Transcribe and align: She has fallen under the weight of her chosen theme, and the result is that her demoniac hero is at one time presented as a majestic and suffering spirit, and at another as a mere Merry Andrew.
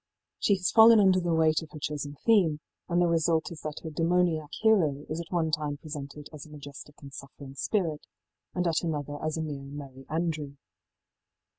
She 0.39 0.55
has 0.55 0.71
fallen 0.71 0.99
under 0.99 1.19
the 1.19 1.35
weight 1.35 1.61
of 1.61 1.69
her 1.69 1.79
chosen 1.79 2.15
theme, 2.25 2.59
and 2.89 2.99
the 2.99 3.05
result 3.05 3.51
is 3.51 3.61
that 3.61 3.81
her 3.83 3.91
demoniac 3.91 4.49
hero 4.61 5.05
is 5.07 5.19
at 5.21 5.31
one 5.31 5.51
time 5.51 5.77
presented 5.77 6.27
as 6.33 6.43
a 6.43 6.49
majestic 6.49 6.95
and 7.03 7.13
suffering 7.13 7.53
spirit, 7.53 8.07
and 8.55 8.65
at 8.65 8.81
another 8.81 9.23
as 9.23 9.37
a 9.37 9.43
mere 9.43 9.61
Merry 9.61 10.07
Andrew. 10.09 10.55